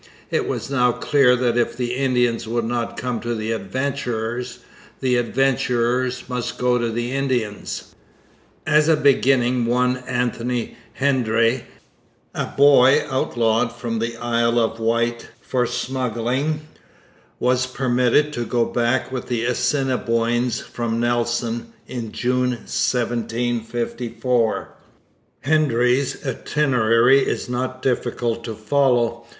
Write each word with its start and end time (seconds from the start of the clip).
It 0.31 0.47
was 0.47 0.71
now 0.71 0.91
clear 0.93 1.35
that 1.35 1.59
if 1.59 1.77
the 1.77 1.93
Indians 1.93 2.47
would 2.47 2.65
not 2.65 2.97
come 2.97 3.19
to 3.19 3.35
the 3.35 3.51
adventurers, 3.51 4.57
the 4.99 5.15
adventurers 5.15 6.23
must 6.27 6.57
go 6.57 6.79
to 6.79 6.89
the 6.91 7.11
Indians. 7.11 7.93
As 8.65 8.87
a 8.89 8.95
beginning 8.95 9.67
one 9.67 9.97
Anthony 10.07 10.75
Hendry, 10.93 11.65
a 12.33 12.45
boy 12.47 13.05
outlawed 13.11 13.71
from 13.71 13.99
the 13.99 14.17
Isle 14.17 14.57
of 14.57 14.79
Wight 14.79 15.27
for 15.39 15.67
smuggling, 15.67 16.61
was 17.39 17.67
permitted 17.67 18.33
to 18.33 18.43
go 18.43 18.65
back 18.65 19.11
with 19.11 19.27
the 19.27 19.45
Assiniboines 19.45 20.61
from 20.61 20.99
Nelson 20.99 21.73
in 21.85 22.11
June 22.11 22.55
1754. 22.65 24.69
Hendry's 25.41 26.25
itinerary 26.25 27.19
is 27.19 27.47
not 27.47 27.83
difficult 27.83 28.43
to 28.45 28.55
follow. 28.55 29.27